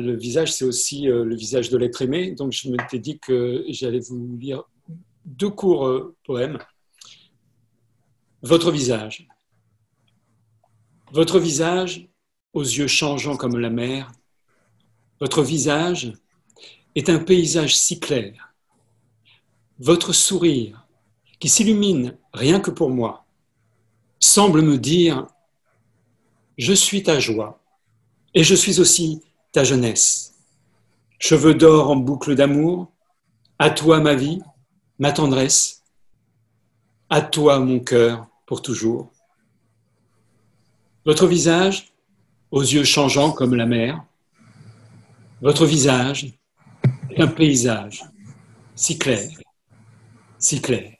[0.00, 2.32] le visage, c'est aussi euh, le visage de l'être aimé.
[2.32, 4.64] Donc, je m'étais dit que j'allais vous lire
[5.24, 6.58] deux courts euh, poèmes.
[8.42, 9.26] Votre visage.
[11.12, 12.08] Votre visage,
[12.52, 14.10] aux yeux changeants comme la mer,
[15.20, 16.12] votre visage
[16.94, 18.54] est un paysage si clair.
[19.78, 20.86] Votre sourire,
[21.38, 23.26] qui s'illumine rien que pour moi,
[24.20, 25.26] semble me dire
[26.58, 27.60] Je suis ta joie
[28.34, 29.22] et je suis aussi
[29.56, 30.34] ta jeunesse.
[31.18, 32.92] Cheveux d'or en boucle d'amour,
[33.58, 34.42] à toi ma vie,
[34.98, 35.82] ma tendresse,
[37.08, 39.10] à toi mon cœur pour toujours.
[41.06, 41.90] Votre visage,
[42.50, 44.04] aux yeux changeants comme la mer,
[45.40, 46.34] votre visage
[47.08, 48.04] est un paysage
[48.74, 49.30] si clair,
[50.38, 50.92] si clair.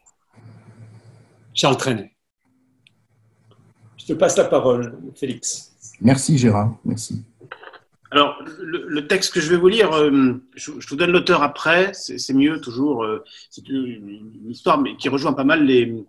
[1.52, 2.16] Charles Trenet.
[3.98, 5.75] Je te passe la parole, Félix.
[6.00, 7.23] Merci Gérard, merci.
[8.10, 12.33] Alors, le, texte que je vais vous lire, euh, je, vous donne l'auteur après, c'est
[12.33, 13.05] mieux toujours.
[13.05, 16.05] Euh, c'est une, histoire qui rejoint pas mal les,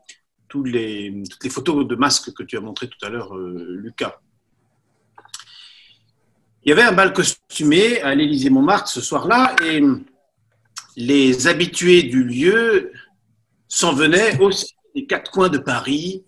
[0.48, 4.20] toutes les photos de masques que tu as montrées tout à l'heure, euh, Lucas.
[6.64, 9.82] Il y avait un bal costumé à l'Élysée-Montmartre ce soir-là et
[10.98, 12.92] les habitués du lieu
[13.68, 16.26] s'en venaient aussi des quatre coins de Paris,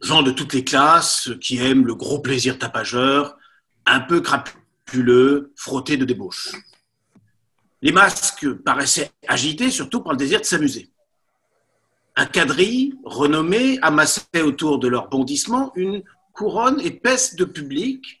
[0.00, 3.36] gens de toutes les classes qui aiment le gros plaisir tapageur,
[3.84, 4.61] un peu crapuleux
[5.56, 6.52] frotté de débauche.
[7.80, 10.90] Les masques paraissaient agités, surtout par le désir de s'amuser.
[12.14, 18.20] Un quadrille renommé amassait autour de leur bondissement une couronne épaisse de public.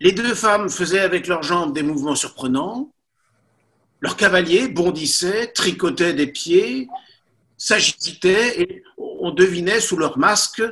[0.00, 2.92] Les deux femmes faisaient avec leurs jambes des mouvements surprenants.
[4.00, 6.88] Leurs cavaliers bondissaient, tricotaient des pieds,
[7.56, 10.62] s'agitaient et on devinait sous leurs masques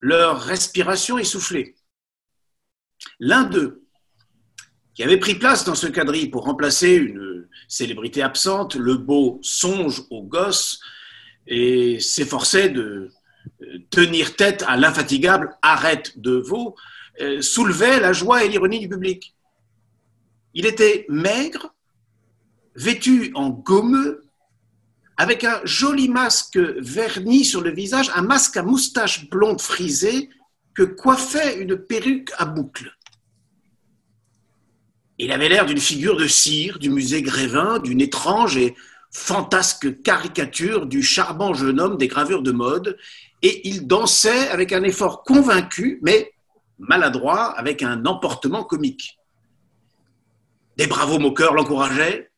[0.00, 1.76] leur respiration essoufflée.
[3.20, 3.81] L'un d'eux,
[4.94, 10.02] qui avait pris place dans ce quadrille pour remplacer une célébrité absente, le beau songe
[10.10, 10.80] aux gosses,
[11.46, 13.10] et s'efforçait de
[13.62, 16.76] euh, tenir tête à l'infatigable arrête de veau,
[17.20, 19.34] euh, soulevait la joie et l'ironie du public.
[20.54, 21.74] Il était maigre,
[22.74, 24.24] vêtu en gommeux,
[25.16, 30.30] avec un joli masque verni sur le visage, un masque à moustache blonde frisée
[30.74, 32.96] que coiffait une perruque à boucles.
[35.22, 38.74] Il avait l'air d'une figure de cire du musée Grévin, d'une étrange et
[39.12, 42.98] fantasque caricature du charmant jeune homme des gravures de mode,
[43.40, 46.32] et il dansait avec un effort convaincu, mais
[46.80, 49.16] maladroit, avec un emportement comique.
[50.76, 52.32] Des bravos moqueurs l'encourageaient,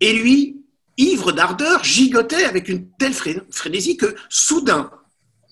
[0.00, 0.64] et lui,
[0.96, 3.12] ivre d'ardeur, gigotait avec une telle
[3.50, 4.90] frénésie que, soudain,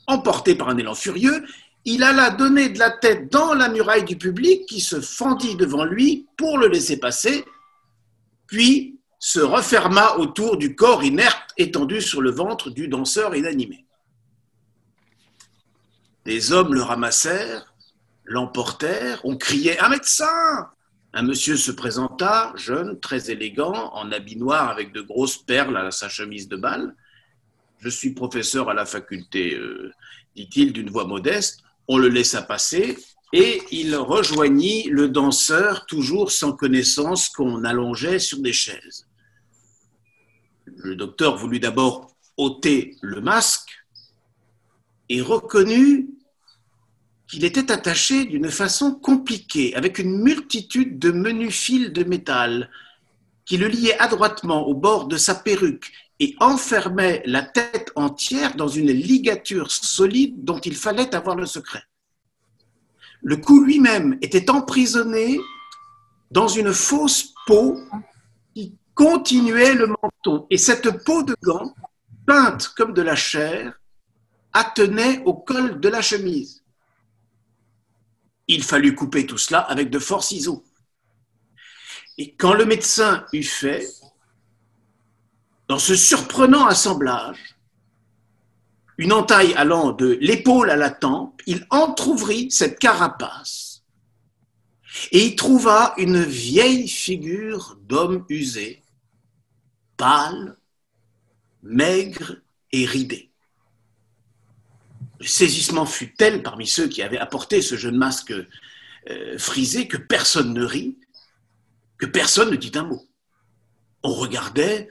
[0.07, 1.45] emporté par un élan furieux,
[1.85, 5.85] il alla donner de la tête dans la muraille du public qui se fendit devant
[5.85, 7.45] lui pour le laisser passer,
[8.47, 13.87] puis se referma autour du corps inerte étendu sur le ventre du danseur inanimé.
[16.25, 17.75] Des hommes le ramassèrent,
[18.25, 20.71] l'emportèrent, on criait Un médecin
[21.13, 25.91] Un monsieur se présenta, jeune, très élégant, en habit noir avec de grosses perles à
[25.91, 26.95] sa chemise de balle.
[27.79, 29.93] Je suis professeur à la faculté, euh,
[30.35, 32.97] dit-il d'une voix modeste on le laissa passer
[33.33, 39.09] et il rejoignit le danseur, toujours sans connaissance, qu'on allongeait sur des chaises.
[40.67, 43.71] Le docteur voulut d'abord ôter le masque
[45.09, 46.11] et reconnut
[47.29, 52.71] qu'il était attaché d'une façon compliquée, avec une multitude de menus fils de métal
[53.45, 55.91] qui le liaient adroitement au bord de sa perruque
[56.21, 61.83] et enfermait la tête entière dans une ligature solide dont il fallait avoir le secret.
[63.23, 65.41] Le cou lui-même était emprisonné
[66.31, 67.81] dans une fausse peau
[68.55, 70.47] qui continuait le menton.
[70.51, 71.75] Et cette peau de gant,
[72.27, 73.79] peinte comme de la chair,
[74.53, 76.63] attenait au col de la chemise.
[78.47, 80.65] Il fallut couper tout cela avec de forts ciseaux.
[82.19, 83.89] Et quand le médecin eut fait,
[85.69, 87.57] dans ce surprenant assemblage,
[88.99, 93.83] une entaille allant de l'épaule à la tempe, il entr'ouvrit cette carapace
[95.11, 98.83] et y trouva une vieille figure d'homme usé,
[99.97, 100.57] pâle,
[101.63, 102.37] maigre
[102.71, 103.31] et ridé.
[105.19, 108.33] Le saisissement fut tel parmi ceux qui avaient apporté ce jeune masque
[109.11, 110.99] euh, frisé que personne ne rit,
[111.99, 113.03] que personne ne dit un mot.
[114.03, 114.89] On regardait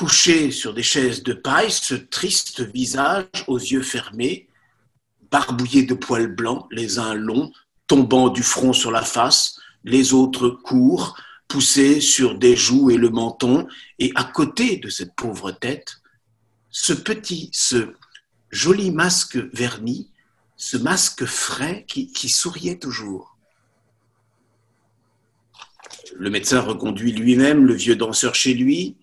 [0.00, 4.48] couché sur des chaises de paille, ce triste visage aux yeux fermés,
[5.30, 7.52] barbouillé de poils blancs, les uns longs,
[7.86, 11.18] tombant du front sur la face, les autres courent,
[11.48, 13.68] poussés sur des joues et le menton,
[13.98, 16.00] et à côté de cette pauvre tête,
[16.70, 17.92] ce petit, ce
[18.48, 20.08] joli masque verni,
[20.56, 23.36] ce masque frais qui souriait toujours.
[26.16, 28.96] Le médecin reconduit lui-même le vieux danseur chez lui.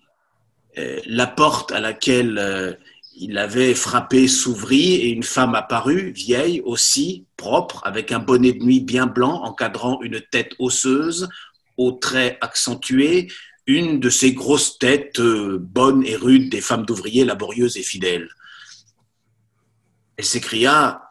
[0.76, 2.72] Euh, la porte à laquelle euh,
[3.16, 8.62] il avait frappé s'ouvrit et une femme apparut, vieille aussi, propre, avec un bonnet de
[8.62, 11.28] nuit bien blanc encadrant une tête osseuse,
[11.76, 13.28] aux traits accentués,
[13.66, 18.28] une de ces grosses têtes euh, bonnes et rudes des femmes d'ouvriers laborieuses et fidèles.
[20.16, 21.02] Elle s'écria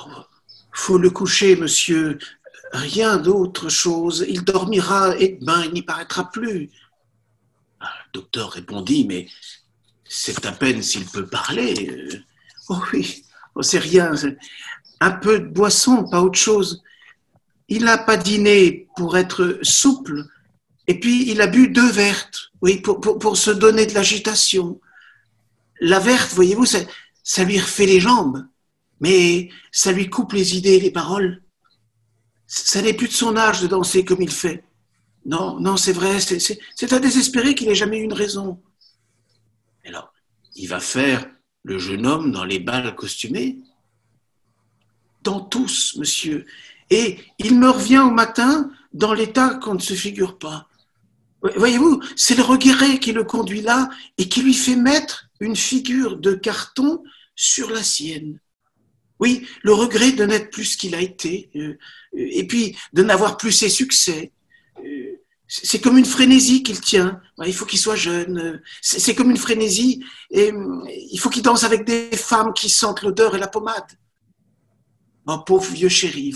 [0.00, 0.22] oh,
[0.72, 2.18] Faut le coucher, monsieur,
[2.72, 4.24] rien d'autre chose.
[4.28, 6.70] Il dormira et demain il n'y paraîtra plus.
[7.80, 9.28] Le docteur répondit Mais
[10.08, 11.88] c'est à peine s'il peut parler.
[11.90, 12.22] Euh,
[12.70, 14.12] oh oui, oh, c'est rien.
[15.00, 16.82] Un peu de boisson, pas autre chose.
[17.68, 20.24] Il n'a pas dîné pour être souple,
[20.86, 24.80] et puis il a bu deux vertes, oui, pour, se donner de l'agitation.
[25.80, 26.78] La verte, voyez-vous, ça,
[27.22, 28.46] ça lui refait les jambes,
[29.00, 31.42] mais ça lui coupe les idées les paroles.
[32.46, 34.64] Ça n'est plus de son âge de danser comme il fait.
[35.28, 38.62] Non, non, c'est vrai, c'est à désespérer qu'il n'ait jamais eu une raison.
[39.84, 40.10] Alors,
[40.56, 41.28] il va faire
[41.64, 43.58] le jeune homme dans les balles costumées
[45.22, 46.46] Dans tous, monsieur.
[46.88, 50.66] Et il me revient au matin dans l'état qu'on ne se figure pas.
[51.42, 56.16] Voyez-vous, c'est le regret qui le conduit là et qui lui fait mettre une figure
[56.16, 57.04] de carton
[57.36, 58.40] sur la sienne.
[59.20, 61.76] Oui, le regret de n'être plus ce qu'il a été, euh,
[62.14, 64.32] et puis de n'avoir plus ses succès,
[65.48, 67.22] c'est comme une frénésie qu'il tient.
[67.44, 68.60] Il faut qu'il soit jeune.
[68.82, 70.04] C'est comme une frénésie.
[70.30, 70.52] Et
[71.10, 73.98] il faut qu'il danse avec des femmes qui sentent l'odeur et la pommade.
[75.26, 76.34] Mon pauvre vieux chéri,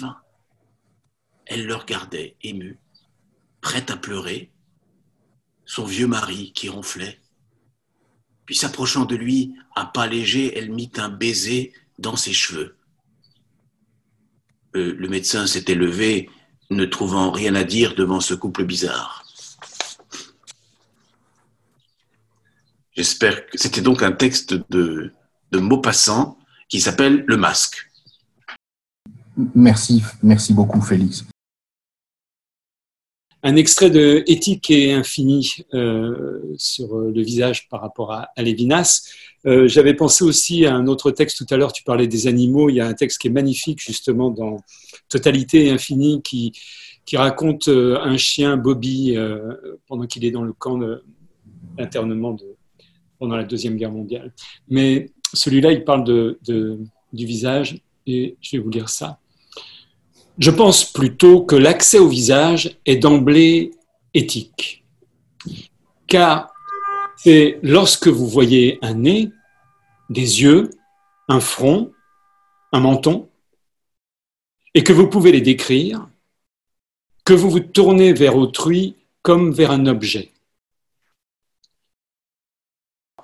[1.45, 2.79] Elle le regardait, émue,
[3.61, 4.51] prête à pleurer.
[5.67, 7.21] Son vieux mari qui ronflait.
[8.47, 12.77] Puis s'approchant de lui, à pas léger, elle mit un baiser dans ses cheveux.
[14.75, 16.31] Euh, le médecin s'était levé
[16.77, 19.25] ne trouvant rien à dire devant ce couple bizarre.
[22.95, 25.13] J'espère que c'était donc un texte de,
[25.51, 26.39] de Maupassant
[26.69, 27.91] qui s'appelle Le Masque.
[29.55, 31.25] Merci, merci beaucoup Félix.
[33.45, 39.03] Un extrait de Éthique et infini euh, sur le visage par rapport à, Lévinas.
[39.47, 42.71] Euh, j'avais pensé aussi à un autre texte tout à l'heure, tu parlais des animaux,
[42.71, 44.59] il y a un texte qui est magnifique justement dans
[45.09, 46.53] Totalité et Infini qui,
[47.05, 50.79] qui raconte euh, un chien, Bobby, euh, pendant qu'il est dans le camp
[51.77, 52.37] d'internement
[53.19, 54.33] pendant la Deuxième Guerre mondiale.
[54.69, 56.39] Mais celui-là, il parle de,
[57.13, 59.19] du visage et je vais vous lire ça.
[60.39, 63.73] Je pense plutôt que l'accès au visage est d'emblée
[64.15, 64.85] éthique.
[66.07, 66.53] Car
[67.17, 69.31] c'est lorsque vous voyez un nez,
[70.11, 70.71] des yeux,
[71.29, 71.93] un front,
[72.73, 73.29] un menton,
[74.75, 76.09] et que vous pouvez les décrire,
[77.25, 80.33] que vous vous tournez vers autrui comme vers un objet.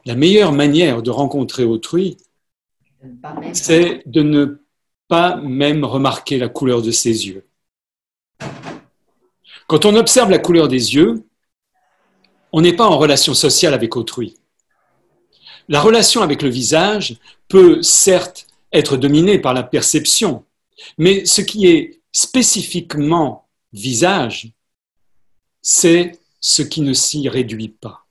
[0.04, 2.16] La meilleure manière de rencontrer autrui,
[3.52, 4.62] c'est de ne
[5.08, 7.46] pas même remarquer la couleur de ses yeux.
[9.66, 11.24] Quand on observe la couleur des yeux,
[12.52, 14.36] on n'est pas en relation sociale avec autrui.
[15.68, 20.44] La relation avec le visage peut certes être dominée par la perception,
[20.96, 24.52] mais ce qui est spécifiquement visage,
[25.60, 28.07] c'est ce qui ne s'y réduit pas.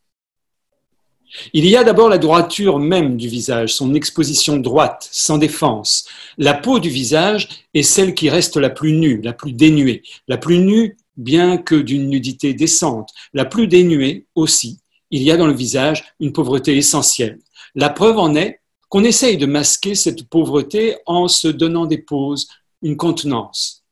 [1.53, 6.07] Il y a d'abord la droiture même du visage, son exposition droite, sans défense.
[6.37, 10.03] La peau du visage est celle qui reste la plus nue, la plus dénuée.
[10.27, 13.09] La plus nue, bien que d'une nudité décente.
[13.33, 14.79] La plus dénuée aussi.
[15.11, 17.39] Il y a dans le visage une pauvreté essentielle.
[17.75, 22.47] La preuve en est qu'on essaye de masquer cette pauvreté en se donnant des poses,
[22.81, 23.83] une contenance.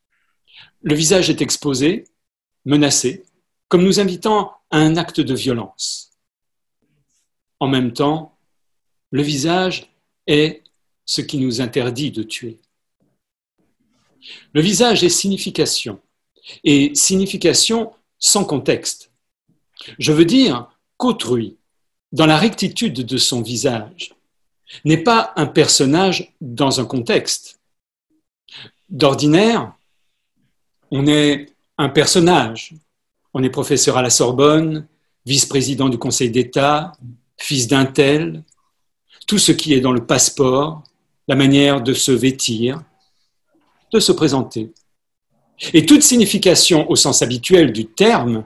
[0.81, 2.05] Le visage est exposé,
[2.65, 3.23] menacé,
[3.67, 6.04] comme nous invitant à un acte de violence.
[7.65, 8.37] En même temps,
[9.09, 9.89] le visage
[10.27, 10.61] est
[11.03, 12.59] ce qui nous interdit de tuer.
[14.53, 15.99] Le visage est signification,
[16.63, 19.09] et signification sans contexte.
[19.97, 21.57] Je veux dire qu'autrui,
[22.11, 24.13] dans la rectitude de son visage,
[24.83, 27.59] n'est pas un personnage dans un contexte.
[28.89, 29.73] D'ordinaire,
[30.91, 31.47] on est
[31.79, 32.75] un personnage.
[33.33, 34.87] On est professeur à la Sorbonne,
[35.25, 36.91] vice-président du Conseil d'État,
[37.37, 38.43] fils d'un tel,
[39.27, 40.83] tout ce qui est dans le passeport,
[41.27, 42.81] la manière de se vêtir,
[43.91, 44.71] de se présenter.
[45.73, 48.45] Et toute signification au sens habituel du terme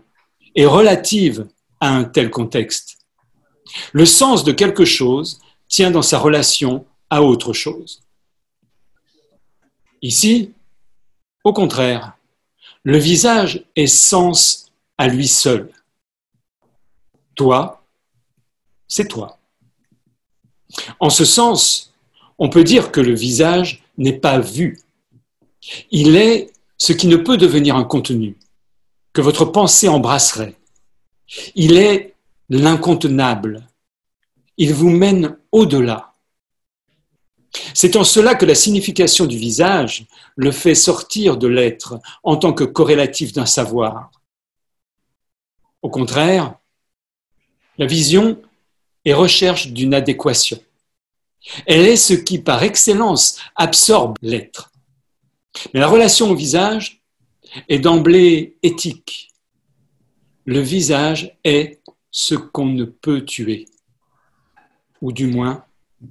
[0.56, 1.48] est relative
[1.80, 2.98] à un tel contexte.
[3.92, 8.04] Le sens de quelque chose tient dans sa relation à autre chose.
[10.02, 10.54] Ici,
[11.44, 12.14] au contraire,
[12.84, 15.72] le visage est sens à lui seul.
[17.36, 17.79] Toi,
[18.90, 19.40] c'est toi.
[21.00, 21.94] En ce sens,
[22.38, 24.82] on peut dire que le visage n'est pas vu.
[25.92, 28.38] Il est ce qui ne peut devenir un contenu,
[29.14, 30.56] que votre pensée embrasserait.
[31.56, 32.16] Il est
[32.50, 33.68] l'incontenable.
[34.58, 36.14] Il vous mène au-delà.
[37.74, 40.06] C'est en cela que la signification du visage
[40.36, 44.12] le fait sortir de l'être en tant que corrélatif d'un savoir.
[45.82, 46.56] Au contraire,
[47.78, 48.40] la vision
[49.06, 50.60] est recherche d'une adéquation.
[51.66, 54.72] Elle est ce qui, par excellence, absorbe l'être.
[55.74, 57.02] Mais la relation au visage
[57.68, 59.34] est d'emblée éthique.
[60.46, 63.66] Le visage est ce qu'on ne peut tuer,
[65.02, 65.66] ou du moins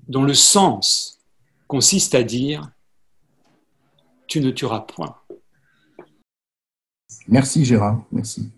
[0.09, 1.21] dont le sens
[1.66, 2.71] consiste à dire
[4.26, 5.16] tu ne tueras point.
[7.26, 8.50] Merci Gérard, merci.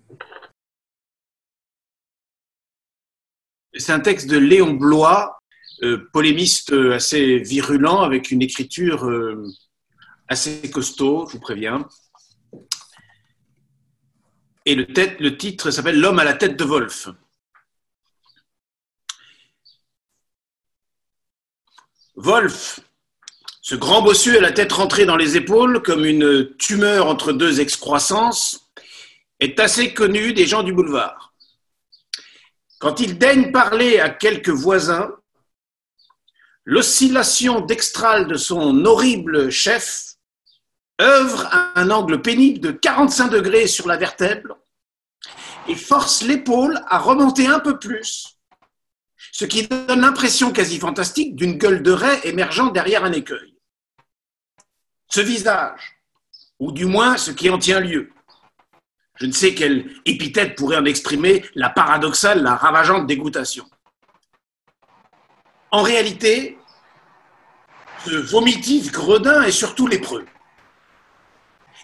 [3.74, 5.38] C'est un texte de Léon Blois,
[5.82, 9.46] euh, polémiste assez virulent, avec une écriture euh,
[10.28, 11.88] assez costaud, je vous préviens.
[14.66, 14.86] Et le,
[15.20, 17.08] le titre s'appelle L'homme à la tête de Wolf.
[22.16, 22.80] Wolf,
[23.62, 27.60] ce grand bossu à la tête rentrée dans les épaules comme une tumeur entre deux
[27.60, 28.70] excroissances,
[29.38, 31.29] est assez connu des gens du boulevard.
[32.80, 35.14] Quand il daigne parler à quelques voisins,
[36.64, 40.14] l'oscillation dextrale de son horrible chef
[41.00, 44.58] œuvre à un angle pénible de 45 degrés sur la vertèbre
[45.68, 48.38] et force l'épaule à remonter un peu plus
[49.32, 53.56] ce qui donne l'impression quasi fantastique d'une gueule de raie émergeant derrière un écueil.
[55.08, 56.02] Ce visage,
[56.58, 58.10] ou du moins ce qui en tient lieu,
[59.20, 63.66] je ne sais quelle épithète pourrait en exprimer la paradoxale, la ravageante dégoûtation.
[65.70, 66.58] En réalité,
[68.04, 70.26] ce vomitif gredin est surtout lépreux.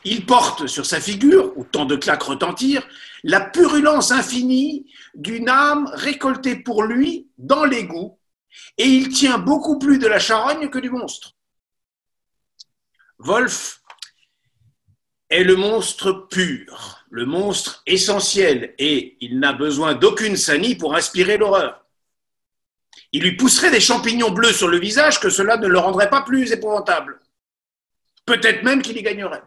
[0.04, 2.86] Il porte sur sa figure, où tant de claques retentirent,
[3.22, 8.18] la purulence infinie d'une âme récoltée pour lui dans l'égout,
[8.78, 11.32] et il tient beaucoup plus de la charogne que du monstre.
[13.18, 13.82] Wolf
[15.28, 21.36] est le monstre pur, le monstre essentiel, et il n'a besoin d'aucune sanie pour inspirer
[21.36, 21.84] l'horreur.
[23.12, 26.22] Il lui pousserait des champignons bleus sur le visage que cela ne le rendrait pas
[26.22, 27.20] plus épouvantable.
[28.24, 29.42] Peut-être même qu'il y gagnerait.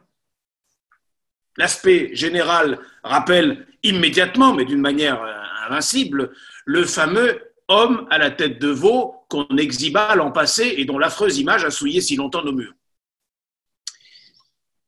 [1.57, 5.33] L'aspect général rappelle immédiatement, mais d'une manière euh,
[5.67, 6.33] invincible,
[6.65, 11.37] le fameux homme à la tête de veau qu'on exhiba l'an passé et dont l'affreuse
[11.37, 12.73] image a souillé si longtemps nos murs.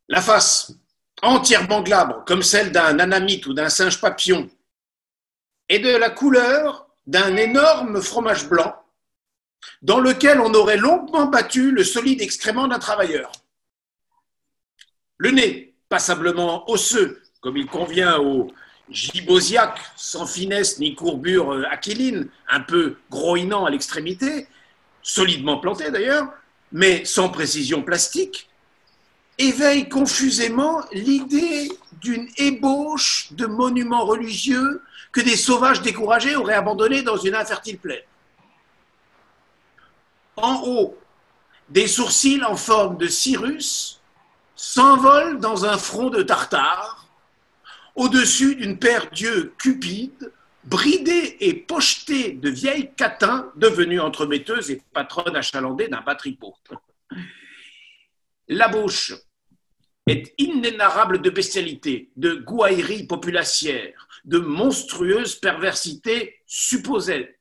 [0.07, 0.73] La face,
[1.21, 4.49] entièrement glabre, comme celle d'un anamite ou d'un singe papillon,
[5.69, 8.75] est de la couleur d'un énorme fromage blanc
[9.81, 13.31] dans lequel on aurait longuement battu le solide excrément d'un travailleur.
[15.17, 18.51] Le nez, passablement osseux, comme il convient au
[18.89, 24.47] gibosiaque, sans finesse ni courbure euh, aquiline, un peu groinant à l'extrémité,
[25.01, 26.27] solidement planté d'ailleurs,
[26.71, 28.49] mais sans précision plastique,
[29.37, 31.71] éveille confusément l'idée
[32.01, 38.03] d'une ébauche de monuments religieux que des sauvages découragés auraient abandonné dans une infertile plaine.
[40.35, 40.97] En haut,
[41.69, 44.01] des sourcils en forme de Cyrus
[44.55, 47.07] s'envole dans un front de tartare,
[47.95, 50.31] au-dessus d'une paire d'yeux cupides,
[50.63, 56.55] bridée et pochetée de vieilles catins devenues entremetteuses et patronnes achalandées d'un bas tripot.
[58.51, 59.13] La bouche
[60.07, 67.39] est inénarrable de bestialité, de gouaillerie populacière, de monstrueuse perversité supposée.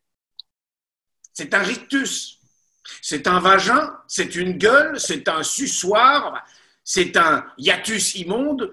[1.33, 2.39] C'est un rictus,
[3.03, 6.47] c'est un vagin, c'est une gueule, c'est un suçoir,
[6.85, 8.73] c'est un hiatus immonde,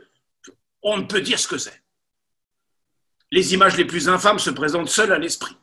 [0.83, 1.81] on ne peut dire ce que c'est.
[3.31, 5.57] Les images les plus infâmes se présentent seules à l'esprit.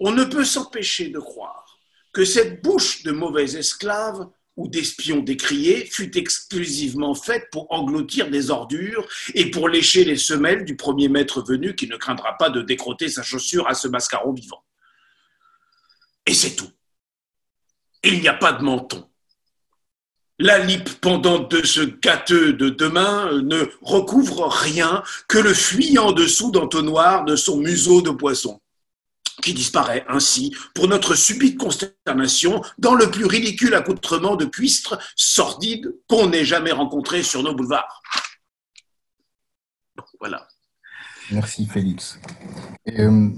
[0.00, 1.78] On ne peut s'empêcher de croire
[2.12, 8.50] que cette bouche de mauvais esclaves ou d'espions décriés fut exclusivement faite pour engloutir des
[8.50, 12.62] ordures et pour lécher les semelles du premier maître venu qui ne craindra pas de
[12.62, 14.64] décroter sa chaussure à ce mascaron vivant.
[16.26, 16.70] Et c'est tout.
[18.02, 19.08] Il n'y a pas de menton
[20.38, 26.50] La lippe pendante de ce gâteux de demain ne recouvre rien que le fuyant dessous
[26.50, 28.60] d'entonnoir de son museau de poisson
[29.44, 35.94] qui disparaît ainsi pour notre subite consternation dans le plus ridicule accoutrement de cuistre sordide
[36.08, 38.02] qu'on n'ait jamais rencontré sur nos boulevards.
[40.18, 40.48] Voilà.
[41.30, 42.18] Merci Félix.
[42.88, 43.28] Euh,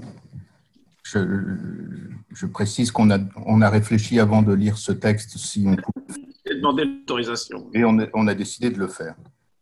[1.03, 6.55] je, précise qu'on a, on a réfléchi avant de lire ce texte si on pouvait.
[6.55, 7.69] demandé l'autorisation.
[7.73, 9.15] Et on a, on a décidé de le faire.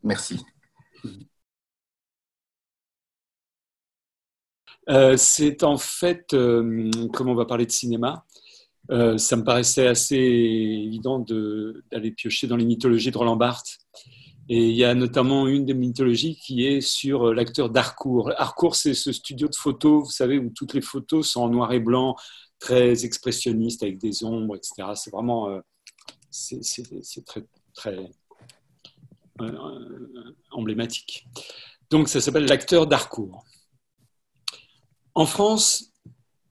[0.04, 0.46] Merci.
[4.90, 8.26] Euh, c'est en fait, euh, comme on va parler de cinéma,
[8.92, 11.20] euh, ça me paraissait assez évident
[11.92, 13.80] d'aller piocher dans les mythologies de Roland Barthes.
[14.48, 18.32] Et il y a notamment une des mythologies qui est sur l'acteur d'Harcourt.
[18.38, 21.74] Harcourt, c'est ce studio de photos, vous savez, où toutes les photos sont en noir
[21.74, 22.16] et blanc,
[22.60, 24.90] très expressionnistes, avec des ombres, etc.
[24.94, 25.60] C'est vraiment,
[26.30, 28.12] c'est très, très
[30.52, 31.26] emblématique.
[31.90, 33.44] Donc, ça s'appelle l'acteur d'Harcourt.
[35.18, 35.94] En France,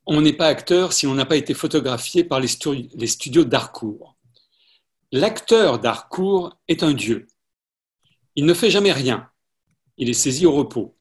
[0.07, 4.17] on n'est pas acteur si on n'a pas été photographié par les, studios d'Harcourt.
[5.13, 7.27] L'acteur d'Harcourt est un dieu.
[8.37, 9.29] Il ne fait jamais rien.
[9.99, 10.97] Il est saisi au repos.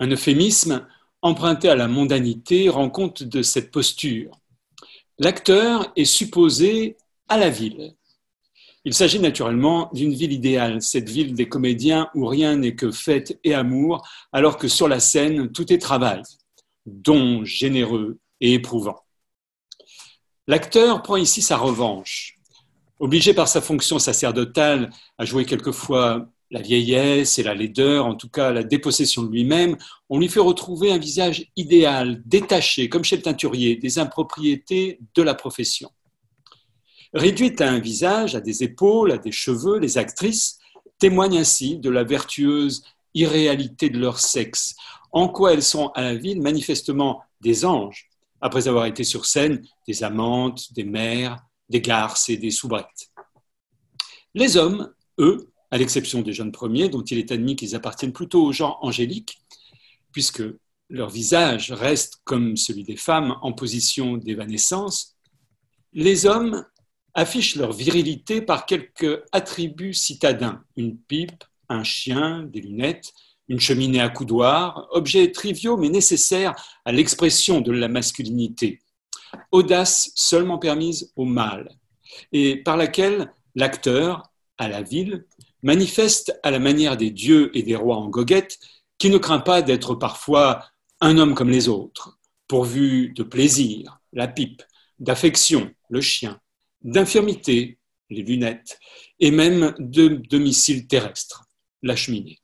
[0.00, 0.86] Un euphémisme
[1.20, 4.30] emprunté à la mondanité rend compte de cette posture.
[5.18, 6.96] L'acteur est supposé
[7.28, 7.94] à la ville.
[8.86, 13.38] Il s'agit naturellement d'une ville idéale, cette ville des comédiens où rien n'est que fête
[13.44, 16.22] et amour, alors que sur la scène, tout est travail
[16.86, 19.04] don généreux et éprouvant.
[20.46, 22.38] L'acteur prend ici sa revanche.
[22.98, 28.28] Obligé par sa fonction sacerdotale à jouer quelquefois la vieillesse et la laideur, en tout
[28.28, 29.76] cas la dépossession de lui-même,
[30.08, 35.22] on lui fait retrouver un visage idéal, détaché, comme chez le teinturier, des impropriétés de
[35.22, 35.90] la profession.
[37.12, 40.58] Réduite à un visage, à des épaules, à des cheveux, les actrices
[40.98, 42.84] témoignent ainsi de la vertueuse
[43.16, 44.76] irréalité de leur sexe,
[45.10, 48.08] en quoi elles sont à la ville manifestement des anges,
[48.40, 51.38] après avoir été sur scène des amantes, des mères,
[51.68, 53.10] des garces et des soubrettes?
[54.34, 58.44] Les hommes, eux, à l'exception des jeunes premiers, dont il est admis qu'ils appartiennent plutôt
[58.44, 59.40] au genre angélique,
[60.12, 60.42] puisque
[60.88, 65.16] leur visage reste, comme celui des femmes, en position d'évanescence,
[65.92, 66.64] les hommes
[67.14, 73.12] affichent leur virilité par quelques attributs citadins, une pipe, un chien, des lunettes,
[73.48, 78.80] une cheminée à coudoir, objets triviaux mais nécessaires à l'expression de la masculinité,
[79.52, 81.70] audace seulement permise au mâle,
[82.32, 84.22] et par laquelle l'acteur,
[84.58, 85.26] à la ville,
[85.62, 88.58] manifeste à la manière des dieux et des rois en goguette
[88.98, 90.64] qui ne craint pas d'être parfois
[91.00, 94.62] un homme comme les autres, pourvu de plaisir, la pipe,
[94.98, 96.40] d'affection, le chien,
[96.82, 98.78] d'infirmité, les lunettes,
[99.20, 101.45] et même de domicile terrestre,
[101.86, 102.38] la cheminée.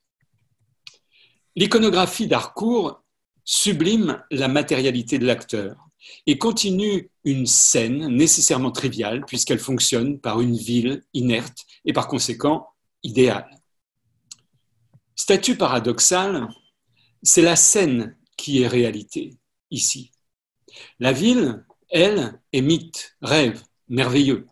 [1.57, 3.03] L'iconographie d'Harcourt
[3.45, 5.77] sublime la matérialité de l'acteur
[6.27, 12.69] et continue une scène nécessairement triviale puisqu'elle fonctionne par une ville inerte et par conséquent
[13.03, 13.51] idéale.
[15.15, 16.49] Statut paradoxal,
[17.23, 19.37] c'est la scène qui est réalité
[19.71, 20.11] ici.
[20.99, 24.47] La ville, elle, est mythe, rêve, merveilleux.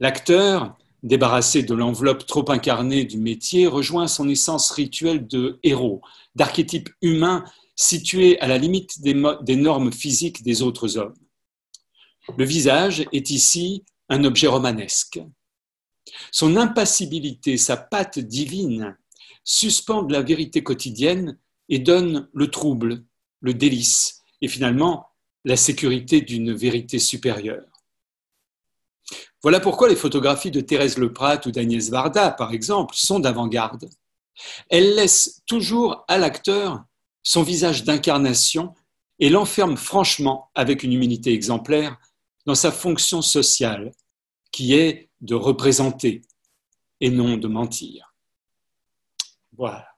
[0.00, 6.00] L'acteur débarrassé de l'enveloppe trop incarnée du métier, rejoint son essence rituelle de héros,
[6.34, 11.16] d'archétype humain situé à la limite des, normes physiques des autres hommes.
[12.36, 15.20] Le visage est ici un objet romanesque.
[16.30, 18.96] Son impassibilité, sa patte divine,
[19.44, 21.38] suspendent la vérité quotidienne
[21.68, 23.04] et donnent le trouble,
[23.40, 25.06] le délice et finalement
[25.44, 27.71] la sécurité d'une vérité supérieure.
[29.42, 33.90] Voilà pourquoi les photographies de Thérèse Leprat ou d'Agnès Varda, par exemple, sont d'avant-garde.
[34.70, 36.84] Elles laissent toujours à l'acteur
[37.22, 38.74] son visage d'incarnation
[39.18, 41.98] et l'enferment franchement, avec une humilité exemplaire,
[42.46, 43.92] dans sa fonction sociale,
[44.50, 46.22] qui est de représenter
[47.00, 48.14] et non de mentir.
[49.56, 49.91] Voilà.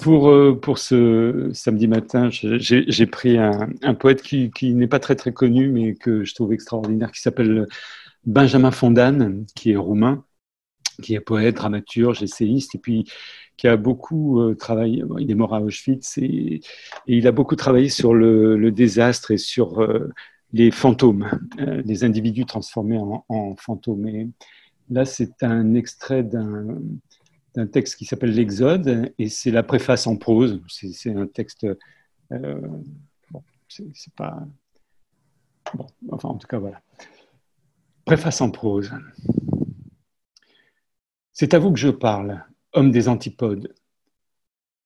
[0.00, 4.98] Pour, euh, pour ce samedi matin, j'ai pris un, un, poète qui, qui n'est pas
[4.98, 7.66] très très connu, mais que je trouve extraordinaire, qui s'appelle
[8.24, 10.24] Benjamin Fondane, qui est roumain,
[11.02, 13.10] qui est poète, dramaturge, essayiste, et puis
[13.58, 15.04] qui a beaucoup euh, travaillé.
[15.18, 16.60] Il est mort à Auschwitz et, et
[17.06, 20.08] il a beaucoup travaillé sur le, le désastre et sur euh,
[20.54, 24.08] les fantômes, les individus transformés en, en fantômes.
[24.08, 24.28] Et
[24.88, 26.78] là, c'est un extrait d'un
[27.54, 30.60] d'un texte qui s'appelle L'Exode, et c'est la préface en prose.
[30.68, 31.66] C'est un texte.
[32.32, 32.60] Euh,
[33.30, 34.46] bon, c'est pas.
[35.74, 36.80] Bon, enfin, en tout cas, voilà.
[38.04, 38.92] Préface en prose.
[41.32, 43.74] C'est à vous que je parle, homme des antipodes.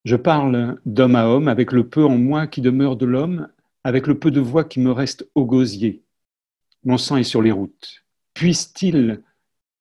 [0.05, 3.49] Je parle d'homme à homme avec le peu en moi qui demeure de l'homme,
[3.85, 6.03] avec le peu de voix qui me reste au gosier.
[6.85, 8.05] Mon sang est sur les routes.
[8.35, 9.23] Puisse-t-il,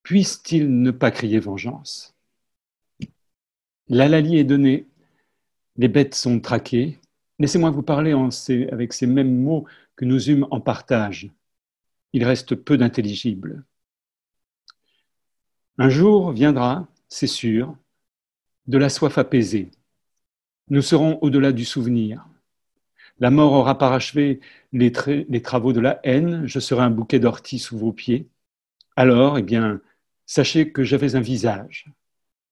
[0.04, 2.13] puisse-t-il ne pas crier vengeance?
[3.90, 4.88] L'alalie est donnée,
[5.76, 7.00] les bêtes sont traquées.
[7.40, 8.14] Laissez-moi vous parler
[8.72, 9.66] avec ces mêmes mots
[9.96, 11.30] que nous eûmes en partage.
[12.14, 13.64] Il reste peu d'intelligible.
[15.78, 17.76] Un jour viendra, c'est sûr,
[18.68, 19.72] de la soif apaisée.
[20.70, 22.28] Nous serons au-delà du souvenir.
[23.20, 24.40] La mort aura parachevé
[24.72, 24.92] les
[25.42, 28.28] travaux de la haine, je serai un bouquet d'orties sous vos pieds.
[28.96, 29.82] Alors, eh bien,
[30.26, 31.88] sachez que j'avais un visage,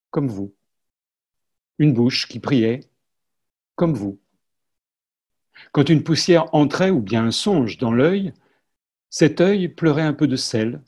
[0.09, 0.53] comme vous,
[1.77, 2.81] une bouche qui priait,
[3.75, 4.19] comme vous.
[5.71, 8.33] Quand une poussière entrait ou bien un songe dans l'œil,
[9.09, 10.81] cet œil pleurait un peu de sel,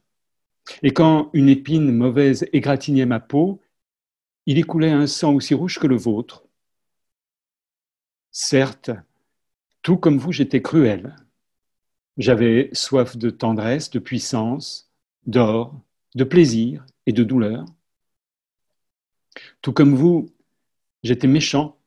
[0.81, 3.61] et quand une épine mauvaise égratignait ma peau,
[4.45, 6.45] il y coulait un sang aussi rouge que le vôtre.
[8.31, 8.91] Certes,
[9.81, 11.15] tout comme vous, j'étais cruel.
[12.17, 14.91] J'avais soif de tendresse, de puissance,
[15.25, 15.81] d'or,
[16.15, 17.65] de plaisir et de douleur.
[19.61, 20.32] Tout comme vous,
[21.03, 21.77] j'étais méchant,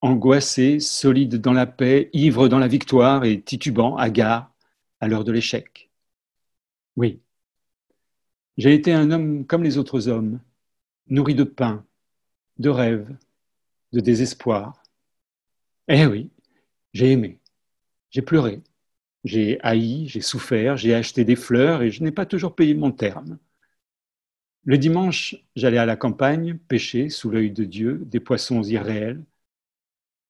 [0.00, 4.52] angoissé, solide dans la paix, ivre dans la victoire et titubant, hagard
[5.00, 5.90] à l'heure de l'échec.
[6.96, 7.20] Oui,
[8.56, 10.40] j'ai été un homme comme les autres hommes,
[11.08, 11.84] nourri de pain,
[12.58, 13.16] de rêves,
[13.92, 14.82] de désespoir.
[15.88, 16.30] Eh oui,
[16.92, 17.40] j'ai aimé,
[18.10, 18.62] j'ai pleuré,
[19.24, 22.92] j'ai haï, j'ai souffert, j'ai acheté des fleurs et je n'ai pas toujours payé mon
[22.92, 23.38] terme.
[24.66, 29.22] Le dimanche, j'allais à la campagne pêcher sous l'œil de Dieu des poissons irréels.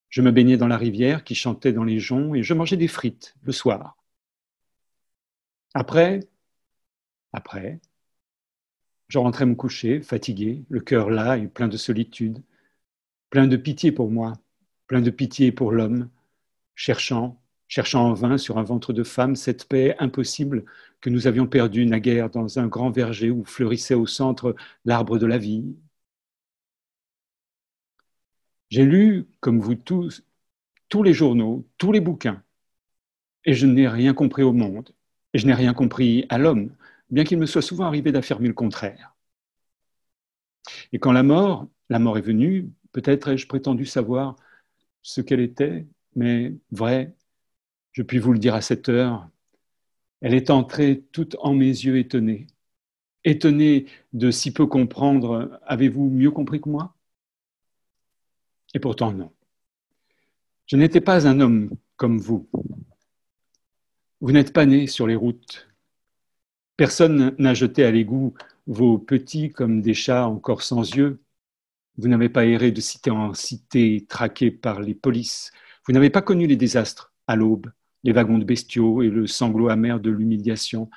[0.09, 2.89] Je me baignais dans la rivière qui chantait dans les joncs et je mangeais des
[2.89, 3.97] frites le soir.
[5.73, 6.21] Après,
[7.33, 7.79] après,
[9.07, 12.43] je rentrais me coucher, fatigué, le cœur là et plein de solitude,
[13.29, 14.33] plein de pitié pour moi,
[14.87, 16.09] plein de pitié pour l'homme,
[16.75, 20.65] cherchant, cherchant en vain sur un ventre de femme cette paix impossible
[21.01, 25.25] que nous avions perdue naguère dans un grand verger où fleurissait au centre l'arbre de
[25.25, 25.75] la vie.
[28.69, 30.23] J'ai lu, comme vous tous,
[30.89, 32.43] tous les journaux, tous les bouquins,
[33.45, 34.91] et je n'ai rien compris au monde,
[35.33, 36.75] et je n'ai rien compris à l'homme,
[37.09, 39.15] bien qu'il me soit souvent arrivé d'affirmer le contraire.
[40.91, 44.35] Et quand la mort, la mort est venue, peut-être ai-je prétendu savoir
[45.03, 47.15] ce qu'elle était, mais vrai,
[47.95, 49.29] je puis vous le dire à cette heure,
[50.19, 52.47] elle est entrée toute en mes yeux étonnée.
[53.23, 56.93] Étonnée de si peu comprendre, avez-vous mieux compris que moi?
[58.73, 59.31] Et pourtant non.
[60.65, 62.49] Je n'étais pas un homme comme vous.
[64.19, 65.69] Vous n'êtes pas né sur les routes.
[66.75, 68.33] Personne n'a jeté à l'égout
[68.67, 71.21] vos petits comme des chats encore sans yeux.
[71.97, 75.53] Vous n'avez pas erré de cité en cité, traqué par les polices.
[75.87, 77.71] Vous n'avez pas connu les désastres à l'aube,
[78.05, 80.89] les wagons de bestiaux et le sanglot amer de l'humiliation,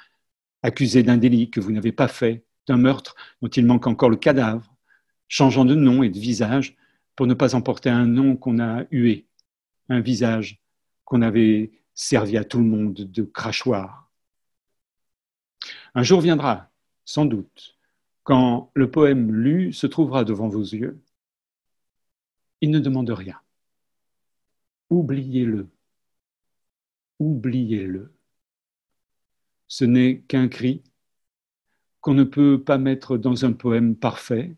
[0.62, 4.16] accusé d'un délit que vous n'avez pas fait, d'un meurtre dont il manque encore le
[4.16, 4.76] cadavre,
[5.26, 6.76] changeant de nom et de visage
[7.16, 9.26] pour ne pas emporter un nom qu'on a hué,
[9.88, 10.60] un visage
[11.06, 14.12] qu'on avait servi à tout le monde de crachoir.
[15.94, 16.70] Un jour viendra,
[17.06, 17.78] sans doute,
[18.22, 21.00] quand le poème lu se trouvera devant vos yeux.
[22.60, 23.40] Il ne demande rien.
[24.90, 25.68] Oubliez-le.
[27.18, 28.14] Oubliez-le.
[29.66, 30.82] Ce n'est qu'un cri
[32.00, 34.56] qu'on ne peut pas mettre dans un poème parfait.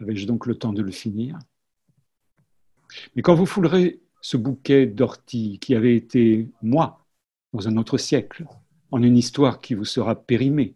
[0.00, 1.38] Avais-je donc le temps de le finir?
[3.14, 7.06] Mais quand vous foulerez ce bouquet d'orties qui avait été moi
[7.52, 8.46] dans un autre siècle,
[8.90, 10.74] en une histoire qui vous sera périmée,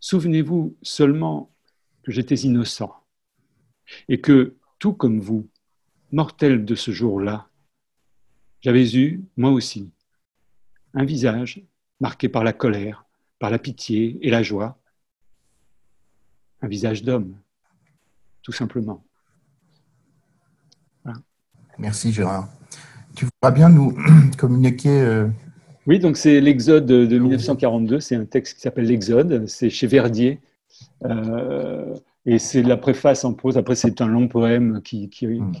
[0.00, 1.52] souvenez-vous seulement
[2.02, 2.94] que j'étais innocent
[4.08, 5.48] et que, tout comme vous,
[6.12, 7.48] mortel de ce jour-là,
[8.66, 9.92] j'avais eu, moi aussi,
[10.92, 11.62] un visage
[12.00, 13.04] marqué par la colère,
[13.38, 14.76] par la pitié et la joie,
[16.62, 17.36] un visage d'homme,
[18.42, 19.04] tout simplement.
[21.78, 22.48] Merci Gérard.
[23.14, 23.96] Tu voudras bien nous
[24.36, 25.28] communiquer euh,
[25.86, 30.40] oui, donc c'est l'Exode de 1942, c'est un texte qui s'appelle l'Exode, c'est chez Verdier.
[31.04, 33.56] Euh, et c'est la préface en prose.
[33.56, 35.08] Après, c'est un long poème qui.
[35.22, 35.52] Hmm.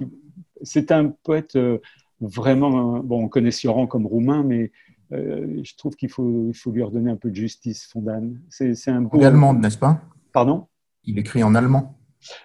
[0.62, 1.78] c'est un poète euh,
[2.20, 2.98] vraiment.
[3.00, 4.72] Bon, on connaît Sioran comme roumain, mais
[5.12, 8.40] euh, je trouve qu'il faut, il faut lui redonner un peu de justice, Fondane.
[8.48, 9.22] C'est, un beau.
[9.22, 10.00] Allemand, n'est-ce pas?
[10.32, 10.66] Pardon?
[11.04, 11.98] Il écrit en allemand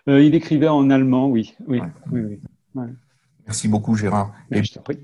[0.08, 1.56] Il écrivait en allemand, oui.
[1.68, 1.82] oui,
[2.12, 2.40] oui,
[3.46, 4.34] Merci beaucoup, Gérard.
[4.52, 4.64] Et...
[4.64, 5.00] Je t'en prie.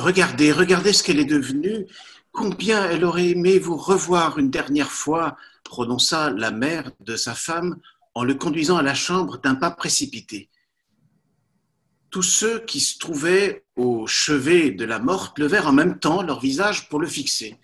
[0.00, 1.86] regardez, regardez ce qu'elle est devenue.
[2.32, 7.76] Combien elle aurait aimé vous revoir une dernière fois, prononça la mère de sa femme
[8.14, 10.50] en le conduisant à la chambre d'un pas précipité.
[12.10, 16.40] Tous ceux qui se trouvaient au chevet de la morte levèrent en même temps leur
[16.40, 17.58] visage pour le fixer.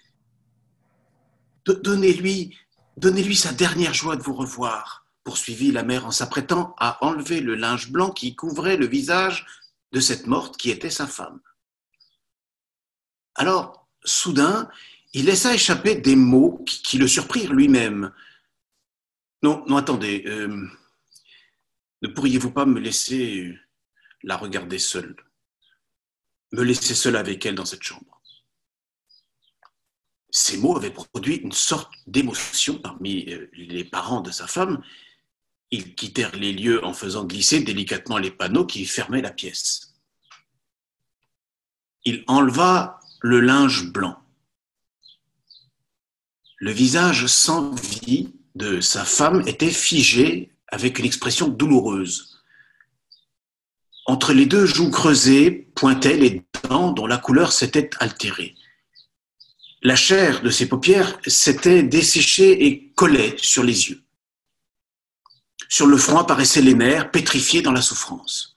[1.66, 2.56] Donnez-lui,
[2.96, 7.56] donnez-lui sa dernière joie de vous revoir, poursuivit la mère en s'apprêtant à enlever le
[7.56, 9.46] linge blanc qui couvrait le visage
[9.92, 11.40] de cette morte qui était sa femme.
[13.34, 14.68] Alors, soudain,
[15.12, 18.12] il laissa échapper des mots qui, le surprirent lui-même.
[19.46, 20.24] Non, attendez.
[20.26, 20.66] Euh,
[22.02, 23.56] ne pourriez-vous pas me laisser
[24.24, 25.14] la regarder seule?
[26.50, 28.20] Me laisser seule avec elle dans cette chambre?
[30.30, 34.82] Ces mots avaient produit une sorte d'émotion parmi euh, les parents de sa femme.
[35.70, 39.94] Ils quittèrent les lieux en faisant glisser délicatement les panneaux qui fermaient la pièce.
[42.04, 44.20] Il enleva le linge blanc.
[46.56, 52.42] Le visage sans vie de sa femme était figé avec une expression douloureuse.
[54.06, 58.54] Entre les deux joues creusées pointaient les dents dont la couleur s'était altérée.
[59.82, 64.02] La chair de ses paupières s'était desséchée et collait sur les yeux.
[65.68, 68.56] Sur le front apparaissaient les nerfs pétrifiés dans la souffrance.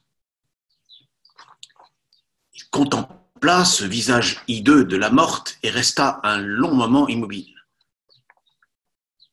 [2.56, 7.59] Il contempla ce visage hideux de la morte et resta un long moment immobile.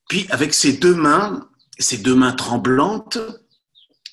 [0.08, 3.18] Puis, avec ses deux mains, ses deux mains tremblantes,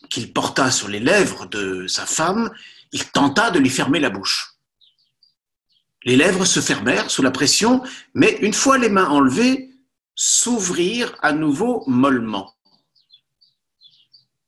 [0.09, 2.51] qu'il porta sur les lèvres de sa femme,
[2.91, 4.55] il tenta de lui fermer la bouche.
[6.03, 7.81] Les lèvres se fermèrent sous la pression,
[8.13, 9.71] mais une fois les mains enlevées,
[10.15, 12.53] s'ouvrirent à nouveau mollement.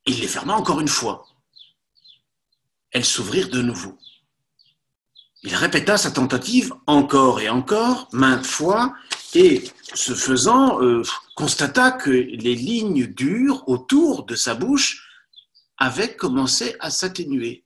[0.06, 1.26] Il les ferma encore une fois.
[2.92, 3.98] Elles s'ouvrirent de nouveau.
[5.42, 8.94] Il répéta sa tentative encore et encore, maintes fois,
[9.34, 11.04] et ce faisant, euh,
[11.36, 15.08] constata que les lignes dures autour de sa bouche
[15.78, 17.64] avaient commencé à s'atténuer.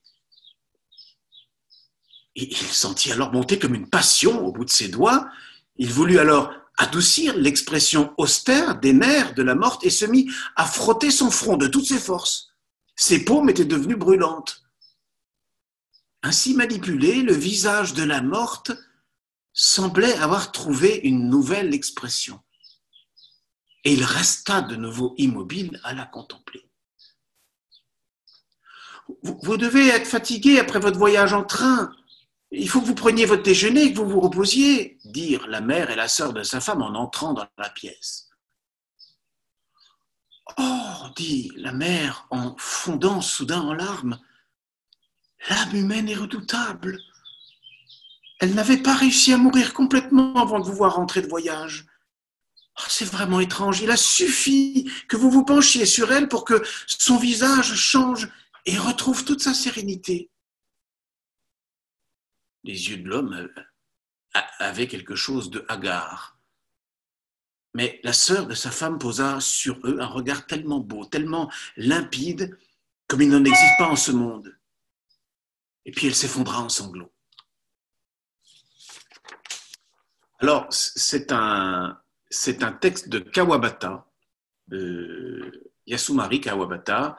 [2.36, 5.28] il sentit alors monter comme une passion au bout de ses doigts.
[5.78, 10.66] Il voulut alors adoucir l'expression austère des nerfs de la morte et se mit à
[10.66, 12.50] frotter son front de toutes ses forces.
[12.96, 14.64] Ses paumes étaient devenues brûlantes.
[16.24, 18.72] Ainsi manipulé, le visage de la morte
[19.62, 22.40] semblait avoir trouvé une nouvelle expression.
[23.84, 26.66] Et il resta de nouveau immobile à la contempler.
[29.22, 31.92] Vous, devez être fatigué après votre voyage en train.
[32.52, 35.90] Il faut que vous preniez votre déjeuner et que vous vous reposiez, dirent la mère
[35.90, 38.30] et la sœur de sa femme en entrant dans la pièce.
[40.58, 44.22] Oh, dit la mère en fondant soudain en larmes,
[45.50, 46.98] l'âme humaine est redoutable.
[48.40, 51.86] Elle n'avait pas réussi à mourir complètement avant de vous voir rentrer de voyage.
[52.80, 53.82] Oh, c'est vraiment étrange.
[53.82, 58.30] Il a suffi que vous vous penchiez sur elle pour que son visage change
[58.66, 60.30] et retrouve toute sa sérénité.
[62.64, 66.38] Les yeux de l'homme euh, avaient quelque chose de hagard.
[67.74, 72.58] Mais la sœur de sa femme posa sur eux un regard tellement beau, tellement limpide,
[73.08, 74.58] comme il n'en existe pas en ce monde.
[75.86, 77.12] Et puis elle s'effondra en sanglots.
[80.40, 81.98] Alors, c'est un,
[82.30, 84.06] c'est un texte de Kawabata,
[85.86, 87.18] Yasumari Kawabata,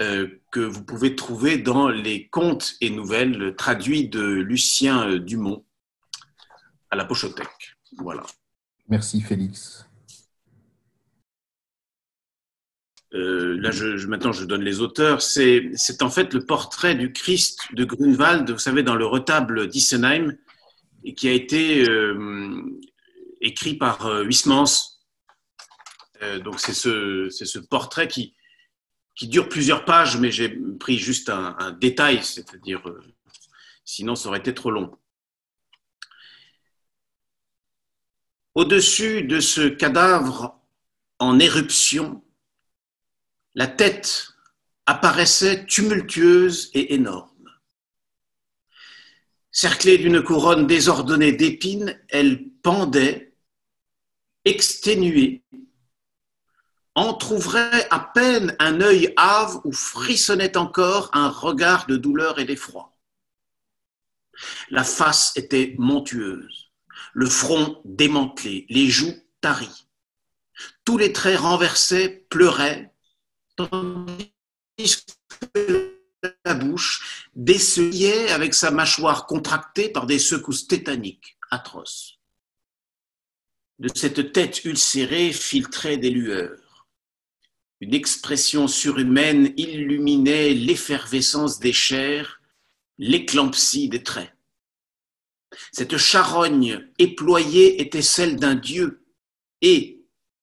[0.00, 5.64] euh, que vous pouvez trouver dans les contes et nouvelles traduits de Lucien Dumont
[6.90, 7.76] à la Pochothèque.
[7.98, 8.22] Voilà.
[8.88, 9.86] Merci Félix.
[13.12, 15.20] Euh, là, je, maintenant, je donne les auteurs.
[15.22, 20.36] C'est en fait le portrait du Christ de Grunewald, vous savez, dans le retable d'Issenheim,
[21.16, 22.62] qui a été euh,
[23.40, 24.98] écrit par euh, Huysmans.
[26.22, 28.34] Euh, donc c'est ce, ce, portrait qui,
[29.14, 32.82] qui dure plusieurs pages, mais j'ai pris juste un, un détail, c'est-à-dire,
[33.84, 34.98] sinon ça aurait été trop long.
[38.54, 40.60] Au-dessus de ce cadavre
[41.18, 42.22] en éruption,
[43.54, 44.28] la tête
[44.86, 47.29] apparaissait tumultueuse et énorme.
[49.52, 53.34] Cerclée d'une couronne désordonnée d'épines, elle pendait,
[54.44, 55.42] exténuée,
[56.94, 62.96] entr'ouvrait à peine un œil hâve où frissonnait encore un regard de douleur et d'effroi.
[64.70, 66.70] La face était montueuse,
[67.12, 69.88] le front démantelé, les joues taries.
[70.84, 72.94] Tous les traits renversés pleuraient,
[73.56, 74.32] tandis
[75.54, 75.99] que
[76.44, 82.18] la bouche, déceliait avec sa mâchoire contractée par des secousses tétaniques atroces.
[83.78, 86.86] De cette tête ulcérée filtraient des lueurs.
[87.80, 92.42] Une expression surhumaine illuminait l'effervescence des chairs,
[92.98, 94.34] l'éclampsie des traits.
[95.72, 99.02] Cette charogne éployée était celle d'un dieu,
[99.62, 99.99] et,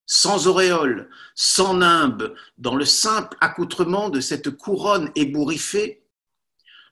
[0.08, 6.04] sans auréole, sans nimbe, dans le simple accoutrement de cette couronne ébouriffée,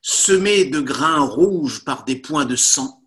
[0.01, 3.01] semée de grains rouges par des points de sang,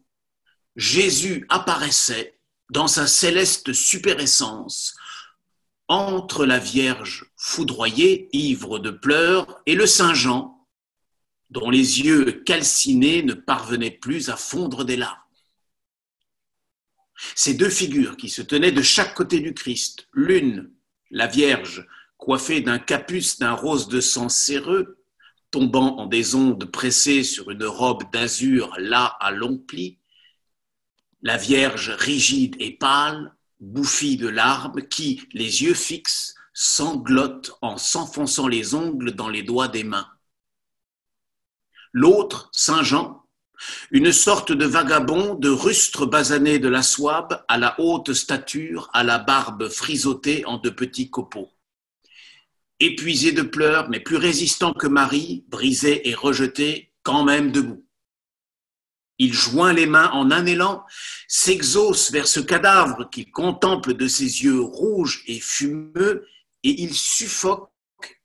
[0.75, 2.41] Jésus apparaissait
[2.71, 4.97] dans sa céleste superessence
[5.89, 10.67] entre la Vierge foudroyée, ivre de pleurs, et le Saint Jean,
[11.51, 15.17] dont les yeux calcinés ne parvenaient plus à fondre des larmes.
[17.35, 20.71] Ces deux figures qui se tenaient de chaque côté du Christ, l'une,
[21.11, 24.99] la Vierge, coiffée d'un capuce d'un rose de sang céreux,
[25.51, 29.99] tombant en des ondes pressées sur une robe d'azur là à longs plis,
[31.23, 38.47] la Vierge rigide et pâle, bouffie de larmes, qui, les yeux fixes, sanglote en s'enfonçant
[38.47, 40.09] les ongles dans les doigts des mains.
[41.93, 43.25] L'autre, Saint Jean,
[43.91, 49.05] une sorte de vagabond de rustre basané de la Souabe à la haute stature, à
[49.05, 51.51] la barbe frisottée en de petits copeaux.
[52.81, 57.85] Épuisé de pleurs, mais plus résistant que Marie, brisé et rejeté, quand même debout.
[59.19, 60.85] Il joint les mains en un élan,
[61.27, 66.25] s'exauce vers ce cadavre qu'il contemple de ses yeux rouges et fumeux,
[66.63, 67.71] et il suffoque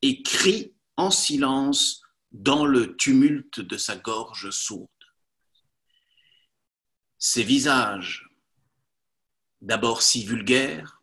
[0.03, 4.87] et crie en silence dans le tumulte de sa gorge sourde.
[7.25, 8.29] Ses visages,
[9.61, 11.01] d'abord si vulgaires,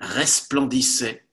[0.00, 1.28] resplendissaient,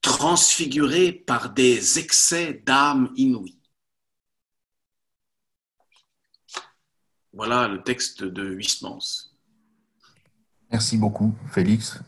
[0.00, 3.60] transfigurés par des excès d'âme inouïs.
[7.32, 9.32] Voilà le texte de Huysmans.
[10.70, 11.98] Merci beaucoup, Félix.